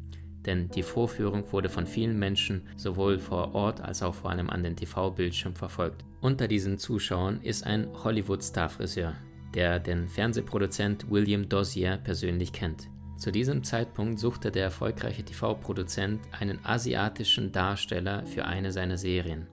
Denn 0.46 0.70
die 0.70 0.84
Vorführung 0.84 1.52
wurde 1.52 1.70
von 1.70 1.86
vielen 1.86 2.18
Menschen 2.18 2.68
sowohl 2.76 3.20
vor 3.20 3.54
Ort 3.54 3.82
als 3.82 4.02
auch 4.02 4.16
vor 4.16 4.32
allem 4.32 4.50
an 4.50 4.64
den 4.64 4.76
TV-Bildschirm 4.76 5.56
verfolgt. 5.56 6.04
Unter 6.22 6.48
diesen 6.48 6.78
Zuschauern 6.78 7.42
ist 7.42 7.66
ein 7.66 7.88
Hollywood-Starfriseur, 8.04 9.14
der 9.54 9.80
den 9.80 10.08
Fernsehproduzent 10.08 11.10
William 11.10 11.48
Dozier 11.48 11.98
persönlich 11.98 12.54
kennt. 12.54 12.90
Zu 13.18 13.32
diesem 13.32 13.64
Zeitpunkt 13.64 14.20
suchte 14.20 14.52
der 14.52 14.64
erfolgreiche 14.64 15.24
TV-Produzent 15.24 16.22
einen 16.40 16.60
asiatischen 16.66 17.52
Darsteller 17.52 18.26
für 18.26 18.46
eine 18.46 18.72
seiner 18.72 18.98
Serien. 18.98 19.46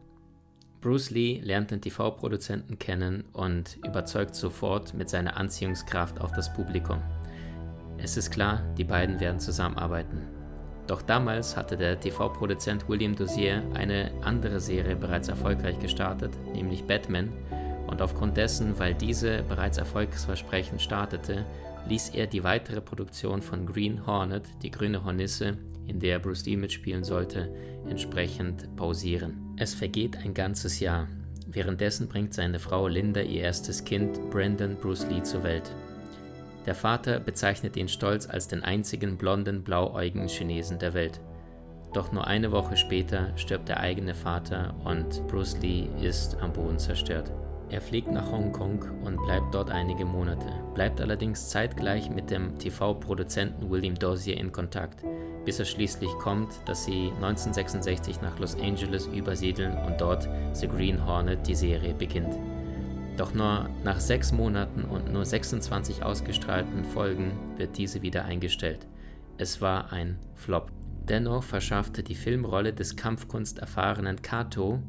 Bruce 0.81 1.11
Lee 1.11 1.41
lernt 1.43 1.71
den 1.71 1.83
TV-Produzenten 1.83 2.79
kennen 2.79 3.25
und 3.33 3.79
überzeugt 3.85 4.35
sofort 4.37 4.95
mit 4.95 5.11
seiner 5.11 5.37
Anziehungskraft 5.37 6.21
auf 6.21 6.33
das 6.33 6.53
Publikum. 6.53 7.03
Es 7.99 8.17
ist 8.17 8.31
klar, 8.31 8.63
die 8.79 8.85
beiden 8.85 9.19
werden 9.21 9.41
zusammenarbeiten. 9.41 10.38
Doch 10.89 11.03
damals 11.03 11.55
hatte 11.55 11.77
der 11.77 12.01
TV-Produzent 12.01 12.89
William 12.89 13.15
Dozier 13.15 13.63
eine 13.75 14.11
andere 14.23 14.59
Serie 14.59 14.97
bereits 14.97 15.29
erfolgreich 15.29 15.79
gestartet, 15.79 16.33
nämlich 16.55 16.85
Batman, 16.85 17.31
und 17.87 18.03
aufgrund 18.03 18.37
dessen, 18.37 18.79
weil 18.79 18.95
diese 18.95 19.43
bereits 19.43 19.79
erfolgsversprechend 19.79 20.81
startete, 20.81 21.45
ließ 21.89 22.11
er 22.11 22.27
die 22.27 22.43
weitere 22.43 22.81
Produktion 22.81 23.43
von 23.43 23.67
Green 23.67 24.07
Hornet, 24.07 24.45
die 24.63 24.71
grüne 24.71 25.05
Hornisse, 25.05 25.59
in 25.87 26.01
der 26.01 26.19
Bruce 26.19 26.45
Lee 26.47 26.57
mitspielen 26.57 27.05
sollte, 27.05 27.55
entsprechend 27.89 28.75
pausieren. 28.77 29.55
Es 29.59 29.75
vergeht 29.75 30.17
ein 30.19 30.35
ganzes 30.35 30.81
Jahr. 30.81 31.09
Währenddessen 31.47 32.09
bringt 32.09 32.35
seine 32.35 32.59
Frau 32.59 32.89
Linda 32.89 33.23
ihr 33.23 33.43
erstes 33.43 33.85
Kind, 33.85 34.31
Brandon 34.31 34.77
Bruce 34.77 35.07
Lee, 35.09 35.23
zur 35.23 35.43
Welt. 35.43 35.71
Der 36.69 36.75
Vater 36.75 37.19
bezeichnet 37.19 37.79
ihn 37.79 37.89
stolz 37.89 38.29
als 38.29 38.47
den 38.47 38.63
einzigen 38.63 39.17
blonden, 39.17 39.65
blauäugigen 39.65 40.29
Chinesen 40.29 40.79
der 40.79 40.93
Welt. 40.93 41.19
Doch 41.95 42.13
nur 42.13 42.27
eine 42.27 42.53
Woche 42.53 42.77
später 42.77 43.33
stirbt 43.39 43.71
der 43.71 43.81
eigene 43.81 44.15
Vater 44.15 44.75
und 44.85 45.27
Bruce 45.29 45.57
Lee 45.63 45.89
ist 46.03 46.37
am 46.43 46.53
Boden 46.53 46.79
zerstört. 46.79 47.33
Er 47.71 47.81
fliegt 47.81 48.13
nach 48.13 48.31
Hongkong 48.31 48.85
und 49.03 49.17
bleibt 49.17 49.55
dort 49.55 49.71
einige 49.71 50.05
Monate, 50.05 50.53
bleibt 50.75 51.01
allerdings 51.01 51.49
zeitgleich 51.49 52.11
mit 52.11 52.31
dem 52.31 52.59
TV-Produzenten 52.59 53.71
William 53.71 53.95
Dozier 53.95 54.37
in 54.37 54.53
Kontakt, 54.53 55.03
bis 55.47 55.61
es 55.61 55.71
schließlich 55.71 56.11
kommt, 56.19 56.51
dass 56.67 56.85
sie 56.85 57.11
1966 57.15 58.21
nach 58.21 58.39
Los 58.39 58.61
Angeles 58.61 59.07
übersiedeln 59.07 59.75
und 59.87 59.99
dort 60.03 60.29
The 60.53 60.69
Green 60.69 61.07
Hornet 61.07 61.47
die 61.47 61.55
Serie 61.55 61.95
beginnt. 61.95 62.35
Doch 63.19 63.35
nur 63.35 63.69
nach 63.83 63.99
sechs 63.99 64.31
Monaten 64.31 64.85
und 64.85 65.13
nur 65.13 65.25
26 65.25 66.05
ausgestrahlten 66.05 66.85
Folgen 66.85 67.33
wird 67.57 67.77
diese 67.77 68.01
wieder 68.01 68.25
eingestellt. 68.25 68.87
Es 69.39 69.61
war 69.61 69.93
ein 69.93 70.21
Flop. 70.37 70.71
Dennoch 71.09 71.43
verschaffte 71.43 72.05
die 72.05 72.15
Filmrolle 72.15 72.73
des 72.73 72.95
kampfkunsterfahrenen 72.95 74.23
Kato 74.23 74.81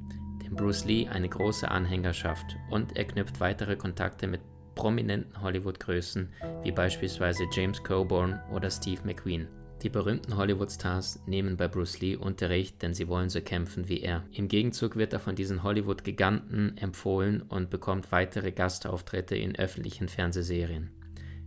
dem 0.44 0.56
Bruce 0.56 0.86
Lee 0.86 1.08
eine 1.08 1.28
große 1.28 1.70
Anhängerschaft 1.70 2.56
und 2.70 2.96
er 2.96 3.06
knüpft 3.06 3.40
weitere 3.40 3.76
Kontakte 3.76 4.28
mit 4.28 4.42
prominenten 4.76 5.42
Hollywood-Größen 5.42 6.32
wie 6.64 6.72
beispielsweise 6.72 7.46
James 7.52 7.84
Coburn 7.84 8.40
oder 8.54 8.70
Steve 8.70 9.02
McQueen. 9.06 9.48
Die 9.82 9.90
berühmten 9.90 10.36
Hollywood-Stars 10.36 11.22
nehmen 11.26 11.56
bei 11.56 11.70
Bruce 11.70 12.02
Lee 12.02 12.18
Unterricht, 12.18 12.82
denn 12.82 12.94
sie 12.94 13.08
wollen 13.08 13.30
so 13.30 13.40
kämpfen 13.40 13.88
wie 13.88 14.02
er. 14.02 14.24
Im 14.34 14.50
Gegenzug 14.50 14.98
wird 14.98 15.14
er 15.14 15.22
von 15.22 15.36
diesen 15.36 15.64
Hollywood-Giganten 15.64 16.78
empfohlen 16.78 17.42
und 17.44 17.70
bekommt 17.70 18.12
weitere 18.12 18.52
Gastauftritte 18.52 19.38
in 19.38 19.56
öffentlichen 19.56 20.10
Fernsehserien. 20.10 20.92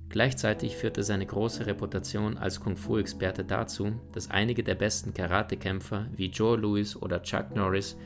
Gleichzeitig 0.08 0.76
führte 0.76 1.02
seine 1.02 1.26
große 1.26 1.66
Reputation 1.66 2.38
als 2.38 2.60
Kung-Fu-Experte 2.60 3.44
dazu, 3.44 4.00
dass 4.12 4.30
einige 4.30 4.62
der 4.62 4.76
besten 4.76 5.12
Karatekämpfer 5.12 6.06
wie 6.16 6.30
Joe 6.30 6.56
Louis 6.56 6.96
oder 6.96 7.22
Chuck 7.22 7.54
Norris 7.54 7.98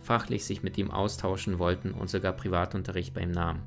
fachlich 0.00 0.44
sich 0.44 0.62
mit 0.62 0.78
ihm 0.78 0.90
austauschen 0.90 1.58
wollten 1.58 1.92
und 1.92 2.08
sogar 2.08 2.32
Privatunterricht 2.32 3.12
bei 3.12 3.22
ihm 3.22 3.32
nahmen. 3.32 3.62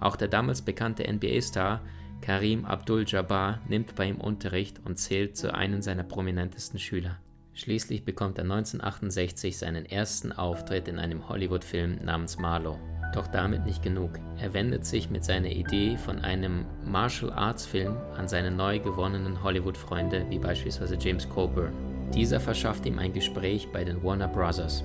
Auch 0.00 0.16
der 0.16 0.28
damals 0.28 0.62
bekannte 0.62 1.10
NBA-Star 1.10 1.82
Karim 2.20 2.64
Abdul-Jabbar 2.64 3.60
nimmt 3.68 3.94
bei 3.94 4.06
ihm 4.06 4.20
Unterricht 4.20 4.80
und 4.84 4.98
zählt 4.98 5.36
zu 5.36 5.54
einem 5.54 5.82
seiner 5.82 6.04
prominentesten 6.04 6.78
Schüler. 6.78 7.18
Schließlich 7.54 8.04
bekommt 8.04 8.38
er 8.38 8.44
1968 8.44 9.58
seinen 9.58 9.84
ersten 9.84 10.32
Auftritt 10.32 10.86
in 10.86 10.98
einem 10.98 11.28
Hollywood-Film 11.28 12.04
namens 12.04 12.38
Marlowe. 12.38 12.78
Doch 13.14 13.26
damit 13.26 13.64
nicht 13.64 13.82
genug. 13.82 14.20
Er 14.38 14.52
wendet 14.54 14.84
sich 14.84 15.10
mit 15.10 15.24
seiner 15.24 15.48
Idee 15.48 15.96
von 15.96 16.18
einem 16.20 16.66
Martial 16.84 17.32
Arts 17.32 17.66
Film 17.66 17.96
an 18.16 18.28
seine 18.28 18.50
neu 18.50 18.78
gewonnenen 18.78 19.42
Hollywood-Freunde 19.42 20.26
wie 20.28 20.38
beispielsweise 20.38 20.96
James 21.00 21.28
Coburn. 21.28 21.72
Dieser 22.14 22.38
verschafft 22.38 22.86
ihm 22.86 22.98
ein 22.98 23.12
Gespräch 23.12 23.68
bei 23.72 23.82
den 23.82 24.02
Warner 24.04 24.28
Brothers. 24.28 24.84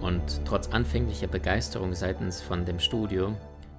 Und 0.00 0.40
trotz 0.44 0.68
anfänglicher 0.68 1.26
Begeisterung 1.26 1.92
seitens 1.92 2.40
von 2.40 2.64
dem 2.64 2.78
Studio 2.78 3.36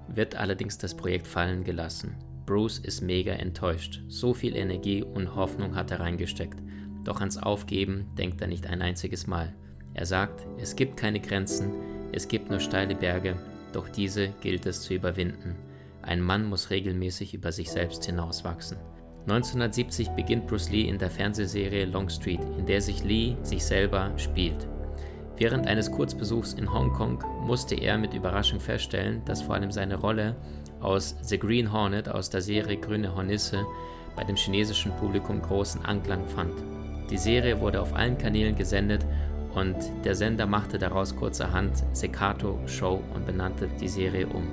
wird 0.08 0.36
allerdings 0.36 0.78
das 0.78 0.94
Projekt 0.94 1.26
fallen 1.26 1.64
gelassen. 1.64 2.14
Bruce 2.48 2.78
ist 2.78 3.02
mega 3.02 3.34
enttäuscht. 3.34 4.00
So 4.08 4.32
viel 4.32 4.56
Energie 4.56 5.02
und 5.02 5.34
Hoffnung 5.36 5.76
hat 5.76 5.90
er 5.90 6.00
reingesteckt. 6.00 6.58
Doch 7.04 7.20
ans 7.20 7.36
Aufgeben 7.36 8.06
denkt 8.16 8.40
er 8.40 8.46
nicht 8.46 8.66
ein 8.66 8.80
einziges 8.80 9.26
Mal. 9.26 9.54
Er 9.92 10.06
sagt, 10.06 10.46
es 10.58 10.74
gibt 10.74 10.96
keine 10.96 11.20
Grenzen, 11.20 11.74
es 12.10 12.26
gibt 12.26 12.48
nur 12.48 12.58
steile 12.58 12.94
Berge, 12.94 13.36
doch 13.74 13.90
diese 13.90 14.28
gilt 14.40 14.64
es 14.64 14.80
zu 14.80 14.94
überwinden. 14.94 15.56
Ein 16.00 16.22
Mann 16.22 16.46
muss 16.46 16.70
regelmäßig 16.70 17.34
über 17.34 17.52
sich 17.52 17.70
selbst 17.70 18.06
hinauswachsen. 18.06 18.78
1970 19.26 20.08
beginnt 20.16 20.46
Bruce 20.46 20.70
Lee 20.70 20.88
in 20.88 20.96
der 20.96 21.10
Fernsehserie 21.10 21.84
Longstreet, 21.84 22.40
in 22.56 22.64
der 22.64 22.80
sich 22.80 23.04
Lee 23.04 23.36
sich 23.42 23.62
selber 23.62 24.10
spielt. 24.16 24.66
Während 25.36 25.66
eines 25.66 25.92
Kurzbesuchs 25.92 26.54
in 26.54 26.72
Hongkong 26.72 27.22
musste 27.46 27.74
er 27.74 27.98
mit 27.98 28.14
Überraschung 28.14 28.58
feststellen, 28.58 29.22
dass 29.26 29.42
vor 29.42 29.54
allem 29.54 29.70
seine 29.70 29.96
Rolle 29.96 30.34
aus 30.80 31.16
The 31.22 31.38
Green 31.38 31.72
Hornet 31.72 32.08
aus 32.08 32.30
der 32.30 32.40
Serie 32.40 32.78
Grüne 32.78 33.14
Hornisse 33.14 33.64
bei 34.16 34.24
dem 34.24 34.36
chinesischen 34.36 34.92
Publikum 34.96 35.40
großen 35.40 35.84
Anklang 35.84 36.26
fand. 36.26 36.52
Die 37.10 37.18
Serie 37.18 37.60
wurde 37.60 37.80
auf 37.80 37.94
allen 37.94 38.18
Kanälen 38.18 38.56
gesendet 38.56 39.06
und 39.54 39.76
der 40.04 40.14
Sender 40.14 40.46
machte 40.46 40.78
daraus 40.78 41.14
kurzerhand 41.14 41.84
Sekato 41.92 42.58
Show 42.66 43.02
und 43.14 43.26
benannte 43.26 43.68
die 43.80 43.88
Serie 43.88 44.26
um. 44.26 44.46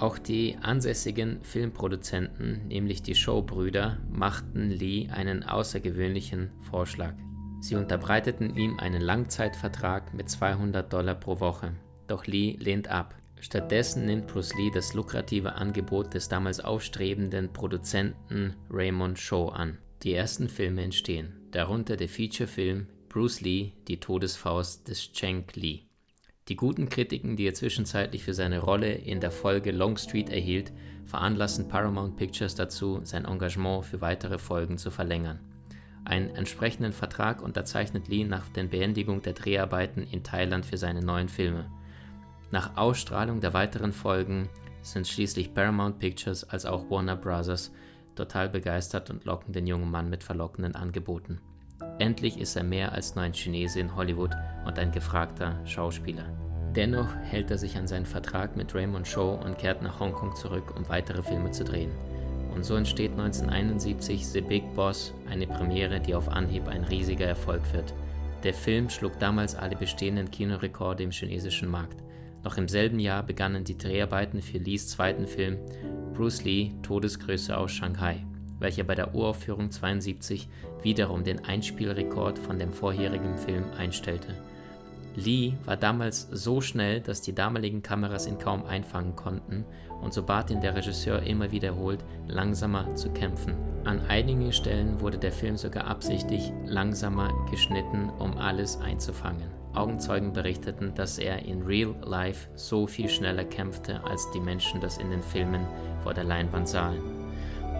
Auch 0.00 0.18
die 0.18 0.58
ansässigen 0.60 1.38
Filmproduzenten, 1.42 2.68
nämlich 2.68 3.02
die 3.02 3.14
Showbrüder, 3.14 3.96
machten 4.10 4.68
Lee 4.68 5.08
einen 5.08 5.42
außergewöhnlichen 5.42 6.50
Vorschlag. 6.70 7.14
Sie 7.60 7.76
unterbreiteten 7.76 8.56
ihm 8.56 8.78
einen 8.78 9.00
Langzeitvertrag 9.00 10.12
mit 10.12 10.28
200 10.28 10.92
Dollar 10.92 11.14
pro 11.14 11.40
Woche, 11.40 11.72
doch 12.06 12.26
Lee 12.26 12.56
lehnt 12.58 12.88
ab. 12.88 13.14
Stattdessen 13.40 14.06
nimmt 14.06 14.26
Bruce 14.26 14.54
Lee 14.56 14.70
das 14.70 14.94
lukrative 14.94 15.54
Angebot 15.54 16.14
des 16.14 16.28
damals 16.28 16.60
aufstrebenden 16.60 17.52
Produzenten 17.52 18.54
Raymond 18.70 19.18
Shaw 19.18 19.50
an. 19.50 19.78
Die 20.02 20.14
ersten 20.14 20.48
Filme 20.48 20.82
entstehen, 20.82 21.32
darunter 21.50 21.96
der 21.96 22.08
Featurefilm 22.08 22.86
Bruce 23.08 23.40
Lee, 23.40 23.72
die 23.88 23.98
Todesfaust 23.98 24.88
des 24.88 25.12
Cheng 25.12 25.44
Li. 25.54 25.86
Die 26.48 26.56
guten 26.56 26.88
Kritiken, 26.88 27.36
die 27.36 27.46
er 27.46 27.54
zwischenzeitlich 27.54 28.22
für 28.22 28.34
seine 28.34 28.60
Rolle 28.60 28.92
in 28.92 29.20
der 29.20 29.32
Folge 29.32 29.72
Longstreet 29.72 30.30
erhielt, 30.30 30.72
veranlassen 31.04 31.68
Paramount 31.68 32.16
Pictures 32.16 32.54
dazu, 32.54 33.00
sein 33.02 33.24
Engagement 33.24 33.84
für 33.84 34.00
weitere 34.00 34.38
Folgen 34.38 34.78
zu 34.78 34.90
verlängern. 34.90 35.40
Einen 36.04 36.30
entsprechenden 36.30 36.92
Vertrag 36.92 37.42
unterzeichnet 37.42 38.06
Lee 38.06 38.22
nach 38.22 38.48
der 38.50 38.64
Beendigung 38.64 39.22
der 39.22 39.32
Dreharbeiten 39.32 40.04
in 40.04 40.22
Thailand 40.22 40.64
für 40.64 40.76
seine 40.76 41.02
neuen 41.02 41.28
Filme. 41.28 41.68
Nach 42.50 42.76
Ausstrahlung 42.76 43.40
der 43.40 43.54
weiteren 43.54 43.92
Folgen 43.92 44.48
sind 44.82 45.08
schließlich 45.08 45.52
Paramount 45.52 45.98
Pictures 45.98 46.44
als 46.44 46.64
auch 46.64 46.88
Warner 46.90 47.16
Bros. 47.16 47.72
total 48.14 48.48
begeistert 48.48 49.10
und 49.10 49.24
locken 49.24 49.52
den 49.52 49.66
jungen 49.66 49.90
Mann 49.90 50.08
mit 50.08 50.22
verlockenden 50.22 50.74
Angeboten. 50.74 51.40
Endlich 51.98 52.38
ist 52.38 52.56
er 52.56 52.62
mehr 52.62 52.92
als 52.92 53.14
nur 53.14 53.24
ein 53.24 53.34
Chinese 53.34 53.80
in 53.80 53.94
Hollywood 53.94 54.30
und 54.64 54.78
ein 54.78 54.92
gefragter 54.92 55.60
Schauspieler. 55.66 56.24
Dennoch 56.74 57.14
hält 57.16 57.50
er 57.50 57.58
sich 57.58 57.76
an 57.76 57.86
seinen 57.86 58.06
Vertrag 58.06 58.56
mit 58.56 58.74
Raymond 58.74 59.08
Shaw 59.08 59.40
und 59.44 59.58
kehrt 59.58 59.82
nach 59.82 59.98
Hongkong 59.98 60.36
zurück, 60.36 60.74
um 60.76 60.88
weitere 60.88 61.22
Filme 61.22 61.50
zu 61.50 61.64
drehen. 61.64 61.90
Und 62.54 62.64
so 62.64 62.76
entsteht 62.76 63.12
1971 63.12 64.26
The 64.26 64.40
Big 64.40 64.74
Boss, 64.74 65.12
eine 65.28 65.46
Premiere, 65.46 66.00
die 66.00 66.14
auf 66.14 66.28
Anhieb 66.28 66.68
ein 66.68 66.84
riesiger 66.84 67.26
Erfolg 67.26 67.60
wird. 67.72 67.92
Der 68.44 68.54
Film 68.54 68.88
schlug 68.88 69.18
damals 69.18 69.54
alle 69.54 69.76
bestehenden 69.76 70.30
Kinorekorde 70.30 71.02
im 71.02 71.10
chinesischen 71.10 71.70
Markt. 71.70 72.05
Noch 72.46 72.58
im 72.58 72.68
selben 72.68 73.00
Jahr 73.00 73.24
begannen 73.24 73.64
die 73.64 73.76
Dreharbeiten 73.76 74.40
für 74.40 74.58
Lees 74.58 74.86
zweiten 74.86 75.26
Film 75.26 75.58
Bruce 76.14 76.44
Lee 76.44 76.70
Todesgröße 76.84 77.58
aus 77.58 77.72
Shanghai, 77.72 78.24
welcher 78.60 78.84
bei 78.84 78.94
der 78.94 79.16
Uraufführung 79.16 79.72
72 79.72 80.48
wiederum 80.80 81.24
den 81.24 81.44
Einspielrekord 81.44 82.38
von 82.38 82.56
dem 82.60 82.72
vorherigen 82.72 83.36
Film 83.36 83.64
einstellte. 83.76 84.28
Lee 85.16 85.54
war 85.64 85.76
damals 85.76 86.28
so 86.30 86.60
schnell, 86.60 87.00
dass 87.00 87.22
die 87.22 87.34
damaligen 87.34 87.82
Kameras 87.82 88.26
ihn 88.26 88.38
kaum 88.38 88.66
einfangen 88.66 89.16
konnten, 89.16 89.64
und 90.02 90.12
so 90.12 90.22
bat 90.22 90.50
ihn 90.50 90.60
der 90.60 90.76
Regisseur 90.76 91.22
immer 91.22 91.50
wiederholt, 91.50 92.04
langsamer 92.28 92.94
zu 92.94 93.10
kämpfen. 93.10 93.54
An 93.84 94.00
einigen 94.08 94.52
Stellen 94.52 95.00
wurde 95.00 95.18
der 95.18 95.32
Film 95.32 95.56
sogar 95.56 95.86
absichtlich 95.86 96.52
langsamer 96.66 97.30
geschnitten, 97.50 98.10
um 98.18 98.36
alles 98.36 98.78
einzufangen. 98.80 99.48
Augenzeugen 99.74 100.32
berichteten, 100.32 100.94
dass 100.94 101.18
er 101.18 101.44
in 101.44 101.62
Real 101.62 101.94
Life 102.04 102.48
so 102.54 102.86
viel 102.86 103.08
schneller 103.08 103.44
kämpfte, 103.44 104.02
als 104.04 104.30
die 104.32 104.40
Menschen 104.40 104.80
das 104.80 104.98
in 104.98 105.10
den 105.10 105.22
Filmen 105.22 105.66
vor 106.02 106.14
der 106.14 106.24
Leinwand 106.24 106.68
sahen. 106.68 107.00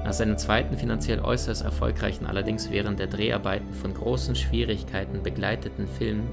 Nach 0.05 0.13
seinem 0.13 0.39
zweiten 0.39 0.77
finanziell 0.77 1.21
äußerst 1.21 1.65
erfolgreichen, 1.65 2.27
allerdings 2.27 2.71
während 2.71 3.01
der 3.01 3.09
Dreharbeiten 3.09 3.75
von 3.75 3.93
großen 3.93 4.37
Schwierigkeiten 4.37 5.23
begleiteten 5.23 5.89
Film 5.89 6.29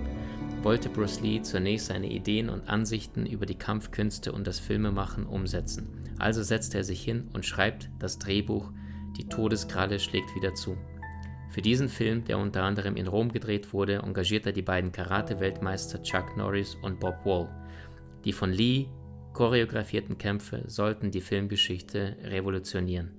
wollte 0.64 0.90
Bruce 0.90 1.20
Lee 1.20 1.42
zunächst 1.42 1.88
seine 1.88 2.10
Ideen 2.10 2.50
und 2.50 2.70
Ansichten 2.70 3.26
über 3.26 3.46
die 3.46 3.58
Kampfkünste 3.58 4.32
und 4.32 4.48
das 4.48 4.60
Filmemachen 4.60 5.26
umsetzen. 5.26 5.90
Also 6.20 6.42
setzt 6.42 6.74
er 6.74 6.86
sich 6.86 7.04
hin 7.04 7.28
und 7.34 7.46
schreibt 7.46 7.90
das 8.00 8.18
Drehbuch 8.18 8.72
Die 9.18 9.28
Todeskralle 9.28 10.00
schlägt 10.00 10.34
wieder 10.36 10.54
zu. 10.54 10.78
Für 11.50 11.62
diesen 11.62 11.90
Film, 11.90 12.24
der 12.24 12.38
unter 12.38 12.64
anderem 12.64 12.96
in 12.96 13.08
Rom 13.08 13.32
gedreht 13.32 13.74
wurde, 13.74 13.98
engagiert 13.98 14.46
er 14.46 14.54
die 14.54 14.62
beiden 14.62 14.92
Karate-Weltmeister 14.92 16.02
Chuck 16.02 16.38
Norris 16.38 16.76
und 16.82 17.00
Bob 17.00 17.26
Wall. 17.26 17.50
Die 18.24 18.34
von 18.34 18.52
Lee 18.52 18.88
choreografierten 19.34 20.18
Kämpfe 20.18 20.64
sollten 20.68 21.12
die 21.12 21.22
Filmgeschichte 21.22 22.16
revolutionieren. 22.24 23.12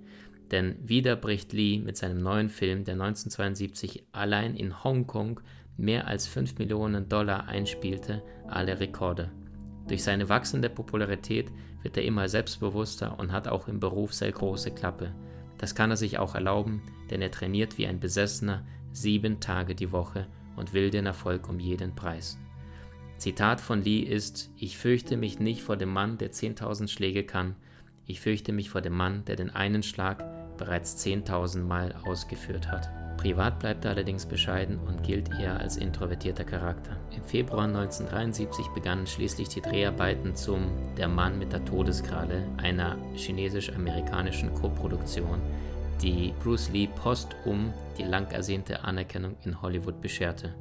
Denn 0.50 0.76
wieder 0.82 1.16
bricht 1.16 1.52
Lee 1.52 1.78
mit 1.78 1.96
seinem 1.96 2.22
neuen 2.22 2.48
Film, 2.48 2.84
der 2.84 2.94
1972 2.94 4.04
allein 4.12 4.56
in 4.56 4.82
Hongkong 4.82 5.40
mehr 5.76 6.06
als 6.06 6.26
5 6.26 6.58
Millionen 6.58 7.08
Dollar 7.08 7.48
einspielte, 7.48 8.22
alle 8.48 8.78
Rekorde. 8.80 9.30
Durch 9.88 10.02
seine 10.02 10.28
wachsende 10.28 10.70
Popularität 10.70 11.50
wird 11.82 11.96
er 11.96 12.04
immer 12.04 12.28
selbstbewusster 12.28 13.18
und 13.18 13.32
hat 13.32 13.48
auch 13.48 13.68
im 13.68 13.80
Beruf 13.80 14.14
sehr 14.14 14.32
große 14.32 14.70
Klappe. 14.70 15.12
Das 15.58 15.74
kann 15.74 15.90
er 15.90 15.96
sich 15.96 16.18
auch 16.18 16.34
erlauben, 16.34 16.82
denn 17.10 17.20
er 17.20 17.30
trainiert 17.30 17.78
wie 17.78 17.86
ein 17.86 18.00
Besessener 18.00 18.64
sieben 18.92 19.40
Tage 19.40 19.74
die 19.74 19.92
Woche 19.92 20.26
und 20.56 20.72
will 20.72 20.90
den 20.90 21.06
Erfolg 21.06 21.48
um 21.48 21.58
jeden 21.58 21.94
Preis. 21.94 22.38
Zitat 23.18 23.60
von 23.60 23.82
Lee 23.82 24.00
ist, 24.00 24.50
ich 24.56 24.76
fürchte 24.78 25.16
mich 25.16 25.38
nicht 25.38 25.62
vor 25.62 25.76
dem 25.76 25.92
Mann, 25.92 26.18
der 26.18 26.32
10.000 26.32 26.88
Schläge 26.88 27.24
kann, 27.24 27.56
ich 28.06 28.20
fürchte 28.20 28.52
mich 28.52 28.70
vor 28.70 28.80
dem 28.80 28.94
Mann, 28.94 29.24
der 29.24 29.36
den 29.36 29.50
einen 29.50 29.82
Schlag 29.82 30.24
bereits 30.58 31.04
10.000 31.04 31.62
Mal 31.62 31.94
ausgeführt 32.04 32.70
hat. 32.70 33.03
Privat 33.24 33.58
bleibt 33.58 33.86
er 33.86 33.92
allerdings 33.92 34.26
bescheiden 34.26 34.78
und 34.86 35.02
gilt 35.02 35.30
eher 35.40 35.58
als 35.58 35.78
introvertierter 35.78 36.44
Charakter. 36.44 36.94
Im 37.16 37.22
Februar 37.22 37.64
1973 37.64 38.66
begannen 38.74 39.06
schließlich 39.06 39.48
die 39.48 39.62
Dreharbeiten 39.62 40.36
zum 40.36 40.66
Der 40.98 41.08
Mann 41.08 41.38
mit 41.38 41.50
der 41.50 41.64
Todeskralle, 41.64 42.46
einer 42.58 42.98
chinesisch-amerikanischen 43.14 44.52
Koproduktion, 44.52 45.40
die 46.02 46.34
Bruce 46.42 46.68
Lee 46.68 46.86
postum 46.86 47.72
die 47.96 48.02
lang 48.02 48.30
ersehnte 48.30 48.84
Anerkennung 48.84 49.36
in 49.42 49.62
Hollywood 49.62 50.02
bescherte. 50.02 50.54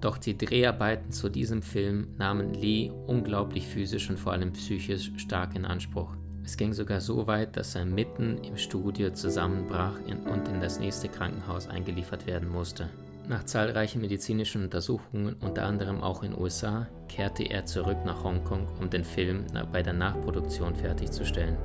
Doch 0.00 0.16
die 0.16 0.38
Dreharbeiten 0.38 1.10
zu 1.10 1.28
diesem 1.28 1.62
Film 1.62 2.14
nahmen 2.16 2.54
Lee 2.54 2.92
unglaublich 3.08 3.66
physisch 3.66 4.08
und 4.08 4.20
vor 4.20 4.30
allem 4.30 4.52
psychisch 4.52 5.10
stark 5.16 5.56
in 5.56 5.64
Anspruch. 5.64 6.14
Es 6.44 6.58
ging 6.58 6.74
sogar 6.74 7.00
so 7.00 7.26
weit, 7.26 7.56
dass 7.56 7.74
er 7.74 7.86
mitten 7.86 8.36
im 8.44 8.58
Studio 8.58 9.10
zusammenbrach 9.10 9.98
und 10.30 10.48
in 10.48 10.60
das 10.60 10.78
nächste 10.78 11.08
Krankenhaus 11.08 11.68
eingeliefert 11.68 12.26
werden 12.26 12.50
musste. 12.50 12.90
Nach 13.26 13.44
zahlreichen 13.44 14.02
medizinischen 14.02 14.64
Untersuchungen, 14.64 15.36
unter 15.40 15.64
anderem 15.64 16.02
auch 16.02 16.22
in 16.22 16.38
USA, 16.38 16.86
kehrte 17.08 17.44
er 17.44 17.64
zurück 17.64 17.96
nach 18.04 18.22
Hongkong, 18.22 18.68
um 18.78 18.90
den 18.90 19.04
Film 19.04 19.46
bei 19.72 19.82
der 19.82 19.94
Nachproduktion 19.94 20.74
fertigzustellen. 20.76 21.56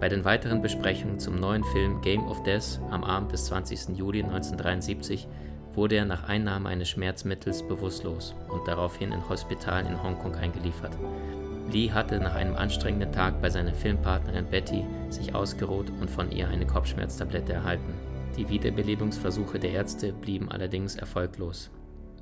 Bei 0.00 0.08
den 0.08 0.24
weiteren 0.24 0.60
Besprechungen 0.60 1.20
zum 1.20 1.36
neuen 1.36 1.62
Film 1.62 2.00
Game 2.00 2.26
of 2.26 2.42
Death 2.42 2.80
am 2.90 3.04
Abend 3.04 3.30
des 3.30 3.44
20. 3.44 3.96
Juli 3.96 4.24
1973 4.24 5.28
wurde 5.74 5.94
er 5.94 6.04
nach 6.04 6.24
Einnahme 6.24 6.68
eines 6.68 6.88
Schmerzmittels 6.88 7.62
bewusstlos 7.62 8.34
und 8.48 8.66
daraufhin 8.66 9.12
in 9.12 9.28
Hospital 9.28 9.86
in 9.86 10.02
Hongkong 10.02 10.34
eingeliefert. 10.34 10.98
Lee 11.72 11.90
hatte 11.90 12.18
nach 12.20 12.34
einem 12.34 12.54
anstrengenden 12.54 13.12
Tag 13.12 13.40
bei 13.40 13.50
seiner 13.50 13.74
Filmpartnerin 13.74 14.46
Betty 14.46 14.84
sich 15.08 15.34
ausgeruht 15.34 15.90
und 16.00 16.10
von 16.10 16.30
ihr 16.30 16.48
eine 16.48 16.66
Kopfschmerztablette 16.66 17.52
erhalten. 17.52 17.94
Die 18.36 18.48
Wiederbelebungsversuche 18.48 19.58
der 19.58 19.72
Ärzte 19.72 20.12
blieben 20.12 20.50
allerdings 20.50 20.96
erfolglos. 20.96 21.70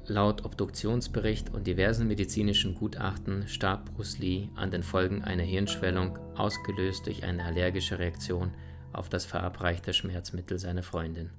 Laut 0.07 0.45
Obduktionsbericht 0.45 1.55
und 1.55 1.67
diversen 1.67 2.09
medizinischen 2.09 2.75
Gutachten 2.75 3.47
starb 3.47 3.95
Bruce 3.95 4.19
Lee 4.19 4.49
an 4.57 4.71
den 4.71 4.83
Folgen 4.83 5.23
einer 5.23 5.45
Hirnschwellung, 5.45 6.19
ausgelöst 6.37 7.07
durch 7.07 7.23
eine 7.23 7.45
allergische 7.45 7.99
Reaktion 7.99 8.51
auf 8.93 9.09
das 9.09 9.25
verabreichte 9.25 9.93
Schmerzmittel 9.93 10.59
seiner 10.59 10.83
Freundin. 10.83 11.31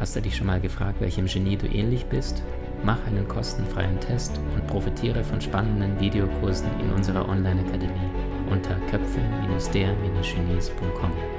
Hast 0.00 0.16
du 0.16 0.22
dich 0.22 0.36
schon 0.36 0.46
mal 0.46 0.60
gefragt, 0.60 1.00
welchem 1.00 1.26
Genie 1.26 1.56
du 1.56 1.66
ähnlich 1.66 2.06
bist? 2.06 2.42
Mach 2.84 3.04
einen 3.06 3.26
kostenfreien 3.26 3.98
Test 4.00 4.38
und 4.54 4.66
profitiere 4.66 5.24
von 5.24 5.40
spannenden 5.40 5.98
Videokursen 6.00 6.68
in 6.80 6.92
unserer 6.92 7.26
Online-Akademie 7.28 8.10
unter 8.50 8.74
köpfe-der-genies.com. 8.90 11.37